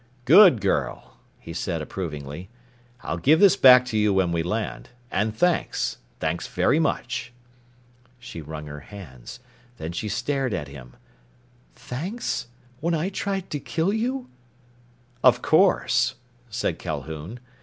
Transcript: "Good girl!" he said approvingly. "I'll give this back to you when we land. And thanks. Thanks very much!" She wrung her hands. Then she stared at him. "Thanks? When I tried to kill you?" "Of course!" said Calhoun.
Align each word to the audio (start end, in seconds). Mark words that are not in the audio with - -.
"Good 0.25 0.61
girl!" 0.61 1.17
he 1.37 1.53
said 1.53 1.79
approvingly. 1.79 2.49
"I'll 3.01 3.19
give 3.19 3.39
this 3.39 3.55
back 3.55 3.85
to 3.85 3.97
you 3.99 4.11
when 4.11 4.31
we 4.31 4.41
land. 4.41 4.89
And 5.11 5.37
thanks. 5.37 5.99
Thanks 6.19 6.47
very 6.47 6.79
much!" 6.79 7.31
She 8.17 8.41
wrung 8.41 8.65
her 8.65 8.79
hands. 8.79 9.41
Then 9.77 9.91
she 9.91 10.09
stared 10.09 10.55
at 10.55 10.67
him. 10.69 10.95
"Thanks? 11.75 12.47
When 12.79 12.95
I 12.95 13.09
tried 13.09 13.51
to 13.51 13.59
kill 13.59 13.93
you?" 13.93 14.27
"Of 15.23 15.43
course!" 15.43 16.15
said 16.49 16.79
Calhoun. 16.79 17.39